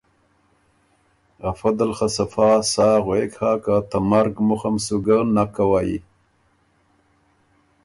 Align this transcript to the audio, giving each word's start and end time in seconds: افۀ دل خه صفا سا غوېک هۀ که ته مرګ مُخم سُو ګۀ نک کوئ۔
افۀ 1.49 1.69
دل 1.77 1.91
خه 1.97 2.07
صفا 2.15 2.49
سا 2.71 2.89
غوېک 3.03 3.33
هۀ 3.39 3.51
که 3.63 3.75
ته 3.89 3.97
مرګ 4.09 4.33
مُخم 4.47 4.75
سُو 4.85 4.95
ګۀ 5.05 5.17
نک 5.35 5.49
کوئ۔ 5.55 5.91